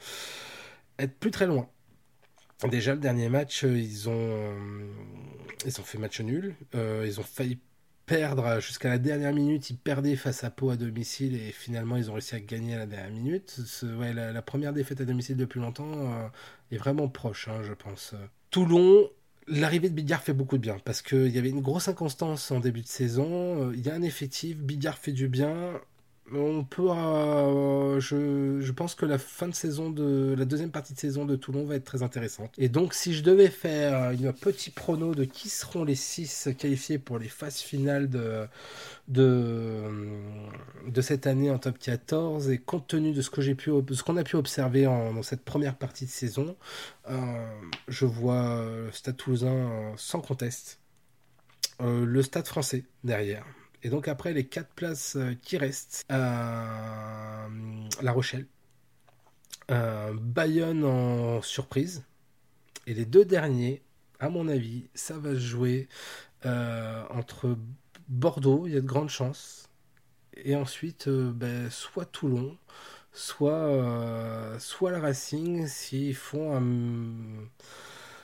[0.99, 1.71] être plus très loin.
[2.69, 4.55] Déjà, le dernier match, ils ont,
[5.65, 6.55] ils ont fait match nul.
[6.75, 7.59] ils ont failli
[8.11, 9.71] perdre jusqu'à la dernière minute.
[9.71, 12.79] Ils perdaient face à Pau à domicile et finalement ils ont réussi à gagner à
[12.79, 13.61] la dernière minute.
[13.85, 16.27] ouais, la, première défaite à domicile depuis longtemps euh,
[16.73, 18.15] est vraiment proche, hein, je pense.
[18.51, 19.09] Toulon,
[19.47, 22.59] L'arrivée de Bidjar fait beaucoup de bien parce qu'il y avait une grosse inconstance en
[22.59, 23.69] début de saison.
[23.69, 25.81] Euh, il y a un effectif, Bidjar fait du bien
[26.33, 30.99] on peut, euh, je, pense que la fin de saison de la deuxième partie de
[30.99, 32.53] saison de Toulon va être très intéressante.
[32.59, 36.99] Et donc, si je devais faire un petit prono de qui seront les six qualifiés
[36.99, 38.49] pour les phases finales de,
[41.01, 44.37] cette année en top 14, et compte tenu de ce que j'ai qu'on a pu
[44.37, 46.57] observer dans cette première partie de saison,
[47.09, 47.15] euh,
[47.89, 50.79] je vois le Stade Toulousain sans conteste,
[51.81, 53.45] euh, le Stade Français derrière.
[53.83, 57.49] Et donc après les quatre places euh, qui restent, euh,
[58.03, 58.47] La Rochelle,
[59.71, 62.05] euh, Bayonne en surprise,
[62.87, 63.83] et les deux derniers,
[64.19, 65.89] à mon avis, ça va se jouer
[66.45, 67.57] entre
[68.09, 69.69] Bordeaux, il y a de grandes chances,
[70.35, 72.57] et ensuite ben, soit Toulon,
[73.13, 76.63] soit, soit la Racing, s'ils font un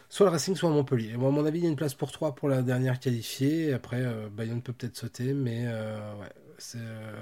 [0.08, 1.14] soit le Racing, soit Montpellier.
[1.14, 3.72] à mon avis, il y a une place pour 3 pour la dernière qualifiée.
[3.72, 5.98] Après, euh, Bayonne peut peut-être sauter, mais euh,
[6.76, 7.12] euh,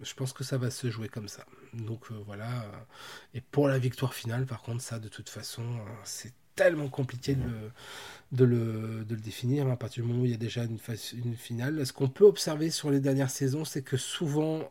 [0.00, 1.44] je pense que ça va se jouer comme ça.
[1.74, 2.66] Donc voilà.
[3.34, 5.62] Et pour la victoire finale, par contre, ça, de toute façon,
[6.04, 7.34] c'est tellement compliqué
[8.32, 10.78] de le, définir à partir du moment où il y a déjà une,
[11.14, 11.86] une finale.
[11.86, 14.68] Ce qu'on peut observer sur les dernières saisons, c'est que souvent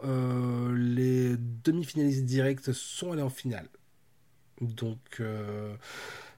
[0.76, 3.68] les demi-finalistes directs sont allés en finale.
[4.60, 5.22] Donc,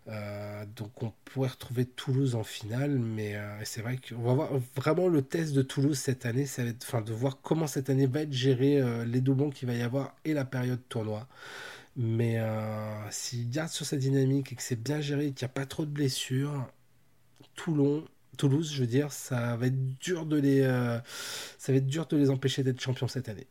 [0.07, 5.07] donc on pourrait retrouver Toulouse en finale, mais euh, c'est vrai qu'on va voir vraiment
[5.07, 8.05] le test de Toulouse cette année, ça va être, enfin, de voir comment cette année
[8.05, 11.27] va être gérée, euh, les doublons qu'il va y avoir et la période tournoi.
[11.95, 12.39] Mais
[13.11, 15.85] s'il garde sur sa dynamique et que c'est bien géré, qu'il n'y a pas trop
[15.85, 16.67] de blessures,
[17.55, 18.03] Toulon,
[18.35, 20.63] Toulouse, je veux dire, ça va être dur de les,
[21.59, 23.45] ça va être dur de les empêcher d'être champions cette année.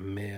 [0.00, 0.36] Mais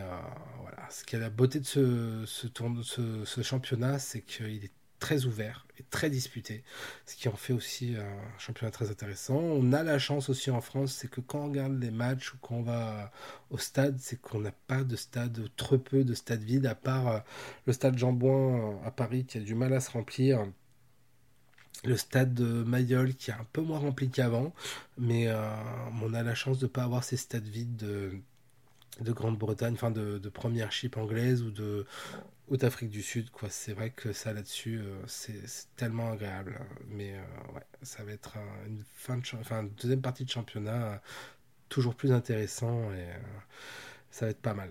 [0.63, 2.47] voilà, ce qui est la beauté de ce, ce,
[2.83, 4.73] ce, ce championnat, c'est qu'il est
[5.05, 6.65] très ouvert et très disputé,
[7.05, 9.37] ce qui en fait aussi un championnat très intéressant.
[9.37, 12.39] On a la chance aussi en France, c'est que quand on regarde les matchs ou
[12.41, 13.13] quand on va
[13.51, 16.75] au stade, c'est qu'on n'a pas de stade, ou très peu de stade vide, à
[16.75, 17.19] part euh,
[17.67, 20.47] le stade Jean Bouin à Paris qui a du mal à se remplir
[21.85, 24.55] le stade de Mayol qui est un peu moins rempli qu'avant,
[24.97, 25.37] mais euh,
[26.03, 28.13] on a la chance de ne pas avoir ces stades vides de,
[29.03, 31.85] de Grande-Bretagne, enfin de, de, première chip anglaise ou de
[32.49, 33.49] ou d'Afrique du Sud, quoi.
[33.51, 35.43] C'est vrai que ça là-dessus, c'est
[35.77, 36.61] tellement agréable.
[36.89, 37.15] Mais
[37.55, 41.01] ouais, ça va être une fin de, enfin, deuxième partie de championnat
[41.69, 43.09] toujours plus intéressant et
[44.11, 44.71] ça va être pas mal.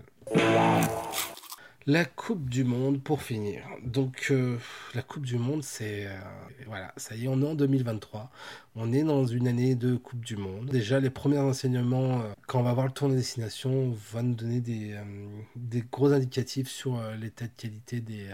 [1.86, 3.62] La Coupe du Monde pour finir.
[3.84, 4.56] Donc euh,
[4.94, 6.18] la Coupe du Monde, c'est euh,
[6.66, 8.30] voilà, ça y est, on est en 2023.
[8.74, 10.70] On est dans une année de Coupe du Monde.
[10.70, 14.34] Déjà, les premiers enseignements, euh, quand on va voir le tour de destination, vont nous
[14.34, 14.98] donner des,
[15.56, 18.28] des gros indicatifs sur l'état de qualité des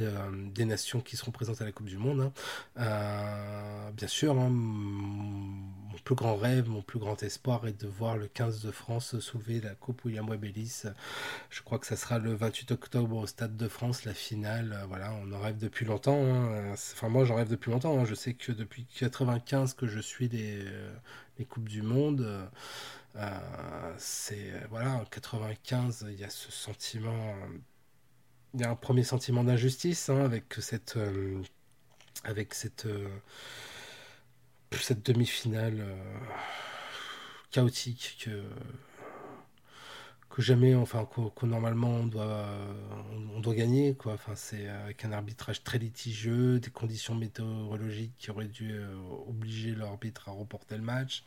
[0.00, 2.20] euh, des nations qui seront présentes à la Coupe du Monde.
[2.20, 2.32] Hein.
[2.78, 8.16] Euh, bien sûr, hein, mon plus grand rêve, mon plus grand espoir est de voir
[8.16, 10.84] le 15 de France soulever la Coupe William Webelis.
[11.50, 14.72] Je crois que ça sera le 28 octobre au Stade de France, la finale.
[14.72, 16.22] Euh, voilà, on en rêve depuis longtemps.
[16.24, 16.72] Hein.
[16.72, 18.04] Enfin, moi, j'en rêve depuis longtemps.
[18.04, 20.64] Je sais que depuis 95 que je suis les
[21.48, 22.26] Coupes du Monde.
[23.98, 27.34] c'est voilà, en 95, il y a ce sentiment
[28.54, 31.42] il y a un premier sentiment d'injustice hein, avec cette, euh,
[32.24, 33.08] avec cette, euh,
[35.04, 35.96] demi-finale euh,
[37.50, 38.42] chaotique que,
[40.30, 42.46] que jamais, enfin, que, normalement on doit,
[43.34, 44.14] on, doit gagner, quoi.
[44.14, 48.74] Enfin, c'est avec un arbitrage très litigieux, des conditions météorologiques qui auraient dû
[49.28, 51.24] obliger l'arbitre à reporter le match.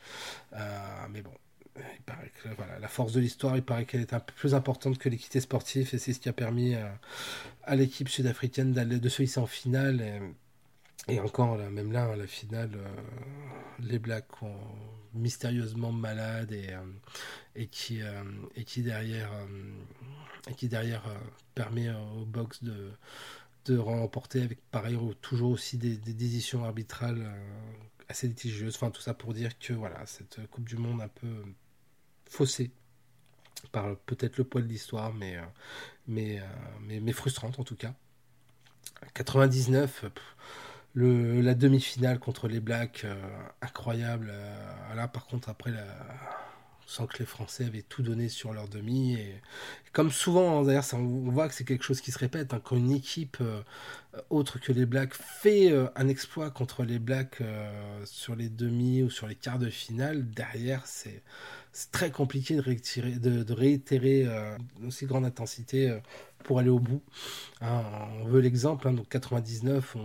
[1.12, 1.34] mais bon,
[1.78, 2.50] il paraît que
[2.82, 5.90] la force de l'histoire, il paraît qu'elle est un peu plus importante que l'équité sportive
[5.94, 6.76] et c'est ce qui a permis
[7.64, 10.02] à, l'équipe sud-africaine de se hisser en finale.
[11.08, 13.02] Et, encore, même là, la finale, euh,
[13.80, 14.56] les Blacks sont
[15.14, 16.80] mystérieusement malades et, euh,
[17.58, 18.24] euh,
[18.56, 19.32] et qui derrière,
[21.54, 27.24] permet au box de, remporter avec pareil toujours aussi des, des décisions arbitrales
[28.10, 28.76] assez litigieuses.
[28.76, 31.44] Enfin, tout ça pour dire que voilà, cette Coupe du Monde un peu
[32.30, 32.72] faussée
[33.72, 35.42] par peut-être le poids de l'histoire, mais, euh,
[36.08, 36.44] mais, euh,
[36.82, 37.94] mais, mais, frustrante en tout cas.
[39.14, 40.06] 99,
[40.94, 43.16] le, la demi-finale contre les Blacks, euh,
[43.62, 44.34] incroyable.
[44.96, 45.86] là, par contre, après, la,
[46.86, 49.16] sans que les Français avaient tout donné sur leur demi.
[49.16, 49.42] Et,
[49.92, 52.54] comme souvent, hein, on voit que c'est quelque chose qui se répète.
[52.54, 53.44] Hein, quand une équipe
[54.30, 57.42] autre que les Blacks fait un exploit contre les Blacks
[58.06, 61.24] sur les demi ou sur les quarts de finale, derrière, c'est
[61.76, 66.00] c'est très compliqué de, de, réitérer euh, une aussi grande intensité euh,
[66.46, 67.04] pour aller au bout.
[67.60, 67.84] Hein,
[68.22, 69.98] on veut l'exemple, hein, donc 99,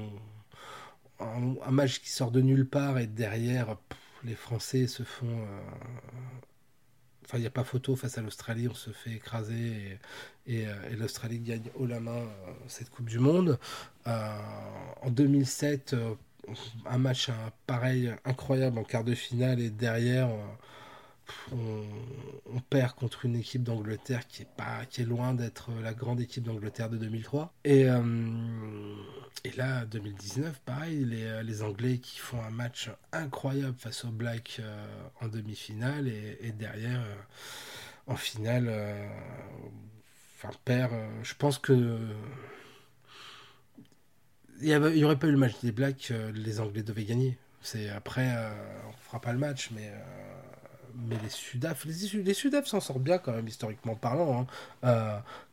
[1.20, 3.76] un, match qui sort de nulle part et derrière,
[4.24, 5.28] les Français se font...
[5.28, 5.60] Euh,
[7.24, 10.00] enfin, il n'y a pas photo face à l'Australie, on se fait écraser
[10.48, 10.66] et,
[10.98, 12.26] l'Australie gagne haut la main
[12.66, 13.60] cette Coupe du Monde.
[14.06, 15.94] en 2007,
[16.86, 17.30] un match
[17.68, 20.30] pareil, incroyable en quart de finale et derrière
[21.52, 26.98] on, perd contre une équipe d'Angleterre qui est loin d'être la grande équipe d'Angleterre de
[26.98, 28.00] 2003 et, euh,
[29.44, 34.58] et là 2019 pareil les, les, Anglais qui font un match incroyable face aux Blacks
[34.60, 34.86] euh,
[35.20, 37.14] en demi-finale et, derrière euh,
[38.06, 38.70] en finale
[40.36, 41.98] enfin perd je pense que
[44.60, 47.38] il n'y aurait pas eu le match des Blacks les Anglais devaient gagner.
[47.62, 48.28] C'est après
[48.88, 49.90] on fera pas le match mais
[51.08, 54.46] mais les Sudaf, les, les Sudaf s'en sortent bien quand même historiquement parlant.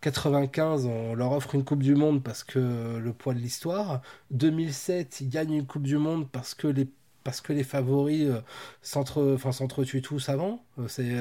[0.01, 0.89] 95, hein.
[0.89, 4.01] euh, on leur offre une Coupe du Monde parce que le poids de l'histoire.
[4.31, 6.87] 2007, ils gagnent une Coupe du Monde parce que les
[7.27, 8.41] parce que les favoris euh,
[8.81, 10.63] s'entretuent tous avant.
[10.79, 11.13] Euh, c'est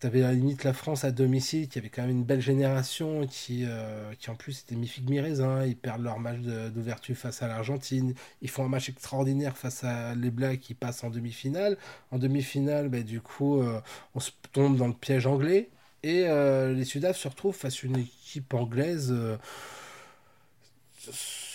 [0.00, 2.40] tu avais à la limite la France à domicile, qui avait quand même une belle
[2.40, 5.64] génération, qui, euh, qui en plus était mi-figue mi-raisin.
[5.64, 8.14] Ils perdent leur match d'ouverture face à l'Argentine.
[8.42, 11.76] Ils font un match extraordinaire face à les Blacks qui passent en demi-finale.
[12.10, 13.80] En demi-finale, bah, du coup, euh,
[14.14, 15.70] on se tombe dans le piège anglais.
[16.02, 19.14] Et euh, les Sudaf se retrouvent face à une équipe anglaise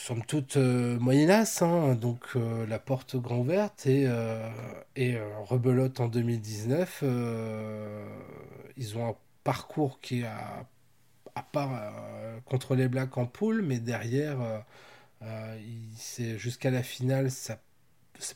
[0.01, 4.49] somme toute euh, moyenasse, hein, donc euh, la porte grand ouverte et, euh,
[5.43, 7.03] rebelote en 2019.
[8.77, 10.65] ils ont un parcours qui a,
[11.35, 11.93] à part
[12.45, 14.37] contre les Blacks en poule, mais derrière,
[16.37, 17.57] jusqu'à la finale, c'est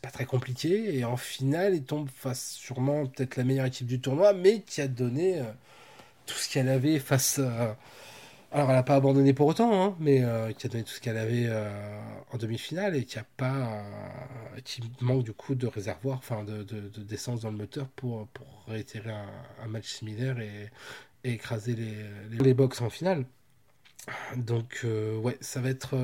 [0.01, 0.97] pas très compliqué.
[0.97, 4.82] Et en finale, ils tombent face sûrement peut-être la meilleure équipe du tournoi, mais qui
[4.82, 5.41] a donné
[6.28, 7.39] tout ce qu'elle avait face
[8.51, 11.01] alors, elle n'a pas abandonné pour autant, hein, mais euh, qui a donné tout ce
[11.01, 11.69] qu'elle avait euh,
[12.31, 16.63] en demi-finale et qui a pas, euh, qui manque du coup de réservoir, enfin de,
[17.03, 20.69] d'essence dans le moteur pour, pour réitérer un, match similaire et,
[21.23, 23.25] écraser les, les, box en finale.
[24.38, 25.97] Donc, ouais, ça va être.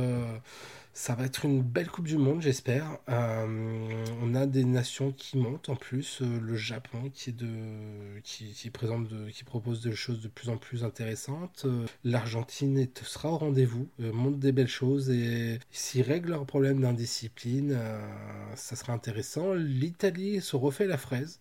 [0.91, 2.97] Euh, ça va être une belle Coupe du Monde, j'espère.
[3.09, 6.21] Euh, on a des nations qui montent en plus.
[6.21, 10.83] le Japon qui est de, qui, présente, qui propose des choses de plus en plus
[10.83, 11.65] intéressantes.
[12.03, 17.77] L'Argentine sera au rendez-vous, montre des belles choses et s'ils règlent leurs problèmes d'indiscipline,
[18.55, 19.53] ça sera intéressant.
[19.53, 21.39] L'Italie se refait la fraise.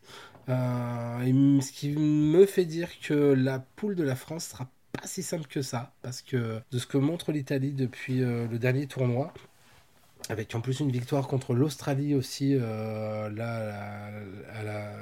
[0.48, 5.46] ce qui me fait dire que la poule de la France sera pas si simple
[5.46, 9.32] que ça, parce que de ce que montre l'Italie depuis euh, le dernier tournoi,
[10.28, 14.12] avec en plus une victoire contre l'Australie aussi, euh, là,
[14.54, 14.92] à la,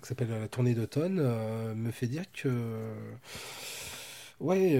[0.00, 2.50] qui s'appelle la tournée d'automne, euh, me fait dire que.
[4.40, 4.78] Ouais,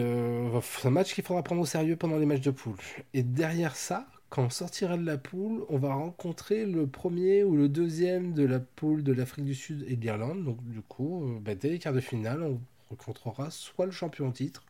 [0.62, 2.76] c'est un match qu'il faudra prendre au sérieux pendant les matchs de poule.
[3.14, 7.56] Et derrière ça, quand on sortira de la poule, on va rencontrer le premier ou
[7.56, 10.44] le deuxième de la poule de l'Afrique du Sud et de l'Irlande.
[10.44, 12.60] Donc, du coup, bah, dès les quarts de finale, on
[12.94, 14.64] rencontrera soit le champion en titre,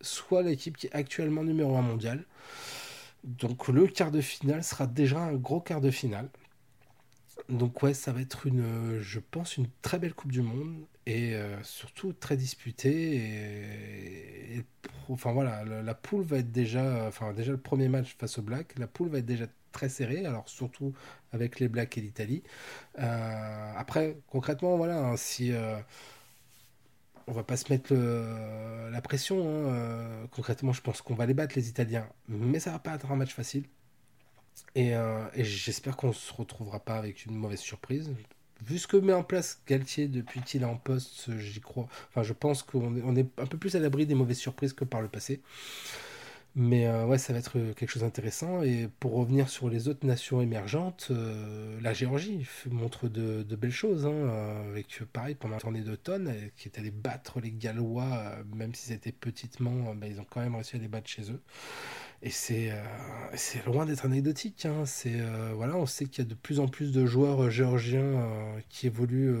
[0.00, 2.24] soit l'équipe qui est actuellement numéro 1 mondial.
[3.24, 6.28] Donc le quart de finale sera déjà un gros quart de finale.
[7.48, 11.34] Donc ouais, ça va être une, je pense, une très belle Coupe du Monde et
[11.34, 13.16] euh, surtout très disputée.
[14.56, 14.64] Et,
[15.08, 18.76] enfin voilà, la, poule va être déjà, enfin déjà le premier match face aux Blacks,
[18.78, 20.26] la poule va être déjà très serrée.
[20.26, 20.92] Alors surtout
[21.32, 22.42] avec les Blacks et l'Italie.
[22.98, 25.76] Euh, après concrètement voilà, hein, si euh,
[27.26, 27.92] on va pas se mettre
[28.90, 29.40] la pression.
[29.40, 32.08] Hein, euh, concrètement, je pense qu'on va les battre, les Italiens.
[32.28, 33.64] Mais ça va pas être un match facile.
[34.76, 38.10] Euh, et, j'espère qu'on se retrouvera pas avec une mauvaise surprise.
[38.64, 41.88] Vu ce que met en place Galtier depuis qu'il est en poste, j'y crois.
[42.08, 45.02] Enfin, je pense qu'on est un peu plus à l'abri des mauvaises surprises que par
[45.02, 45.42] le passé.
[46.58, 48.62] Mais euh, ouais, ça va être quelque chose d'intéressant.
[48.62, 54.06] Et pour revenir sur les autres nations émergentes, euh, la Géorgie montre de, belles choses.
[54.06, 58.74] Hein, euh, avec pareil, pendant la tournée d'automne, qui est allé battre les Gallois, même
[58.74, 61.42] si c'était petitement, ils ont quand même réussi à les battre chez eux.
[62.22, 62.72] Et c'est
[63.66, 64.64] loin d'être anecdotique.
[64.64, 64.84] Hein.
[65.54, 68.26] Voilà, on sait qu'il y a de plus en plus de joueurs géorgiens
[68.70, 69.36] qui évoluent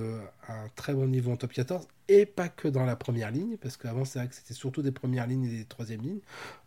[0.46, 3.56] à un très bon niveau en top 14 et pas que dans la première ligne,
[3.56, 6.20] parce qu'avant c'est vrai que c'était surtout des premières lignes et des troisièmes lignes.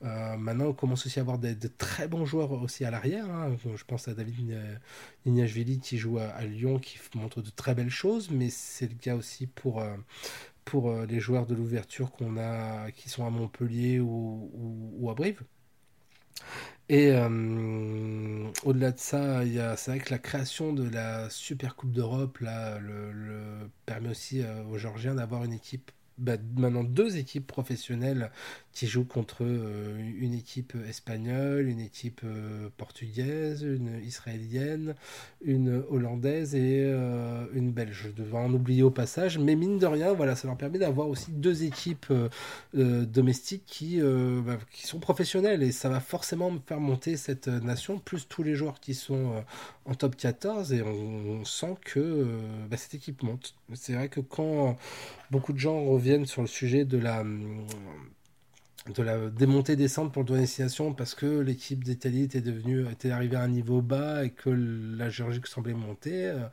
[0.03, 3.29] Euh, maintenant on commence aussi à avoir de très bons joueurs aussi à l'arrière.
[3.29, 3.55] Hein.
[3.75, 4.57] Je pense à David
[5.25, 9.15] Nignashvili qui joue à, Lyon, qui montre de très belles choses, mais c'est le cas
[9.15, 9.95] aussi pour, euh,
[10.75, 15.41] euh, les joueurs de l'ouverture qu'on a, qui sont à Montpellier ou à Brive.
[16.89, 21.91] Et euh, au-delà de ça, il c'est vrai que la création de la Super Coupe
[21.91, 28.31] d'Europe le, permet aussi euh, aux Georgiens d'avoir une équipe bah, maintenant deux équipes professionnelles
[28.73, 34.95] qui jouent contre euh, une équipe espagnole, une équipe euh, portugaise, une israélienne,
[35.43, 38.03] une hollandaise et euh, une belge.
[38.05, 41.09] Je devrais en oublier au passage, mais mine de rien, voilà, ça leur permet d'avoir
[41.09, 42.13] aussi deux équipes
[42.73, 48.27] domestiques qui, bah, qui sont professionnelles et ça va forcément faire monter cette nation, plus
[48.27, 49.43] tous les joueurs qui sont
[49.85, 52.27] en top 14 et on, sent que
[52.69, 53.55] bah, cette équipe monte.
[53.73, 54.77] C'est vrai que quand
[55.31, 57.23] beaucoup de gens reviennent sur le sujet de la
[58.93, 63.35] de la démontée descente pour le destination parce que l'équipe d'Italie était devenue était arrivée
[63.35, 66.25] à un niveau bas et que la Géorgie semblait monter.
[66.25, 66.47] Euh,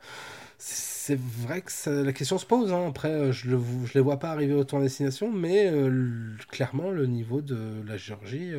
[0.59, 2.73] c'est vrai que la question se pose.
[2.73, 2.87] Hein.
[2.87, 6.91] Après, euh, je ne je les vois pas arriver au tour destination, mais euh, clairement,
[6.91, 8.51] le niveau de la Géorgie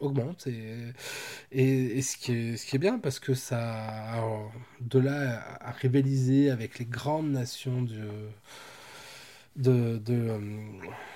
[0.00, 0.46] augmente.
[0.46, 4.22] Et, et, ce, qui est, ce qui est bien, parce que ça,
[4.80, 8.00] de là à rivaliser avec les grandes nations du
[9.56, 10.38] de, euh,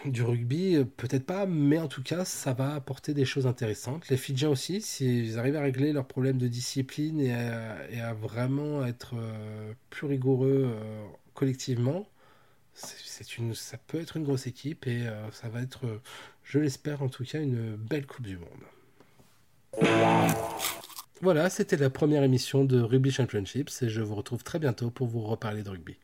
[0.04, 4.08] du rugby, peut-être pas, mais en tout cas, ça va apporter des choses intéressantes.
[4.08, 9.14] Les Fidjiens aussi, s'ils arrivent à régler leurs problèmes de discipline et à, vraiment être
[9.16, 11.04] euh, plus rigoureux euh,
[11.34, 12.08] collectivement,
[12.74, 16.00] c'est une, ça peut être une grosse équipe et ça va être,
[16.42, 18.48] je l'espère en tout cas, une belle Coupe du Monde.
[21.20, 25.06] Voilà, c'était la première émission de Rugby Championships et je vous retrouve très bientôt pour
[25.06, 25.98] vous reparler de rugby.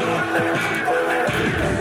[0.00, 1.77] Thank you.